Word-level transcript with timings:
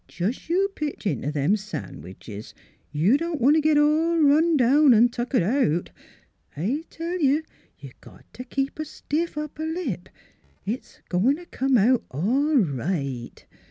jes' 0.19 0.49
you 0.49 0.67
pitch 0.73 1.05
int' 1.05 1.31
them 1.35 1.55
sandwiches. 1.55 2.55
Y' 2.91 3.17
don't 3.17 3.39
want 3.39 3.55
t' 3.55 3.61
git 3.61 3.77
all 3.77 4.17
run 4.17 4.57
down 4.57 4.95
an' 4.95 5.07
tuckered 5.09 5.43
out. 5.43 5.91
I 6.57 6.85
tell 6.89 7.19
you, 7.19 7.43
you 7.77 7.91
got 8.01 8.25
t' 8.33 8.43
keep 8.43 8.79
a 8.79 8.85
stiff 8.85 9.37
upper 9.37 9.63
lip. 9.67 10.09
It's 10.65 10.97
a 10.97 11.01
goin' 11.09 11.35
t' 11.35 11.45
come 11.51 11.77
out 11.77 12.03
all 12.09 12.55
right." 12.57 13.45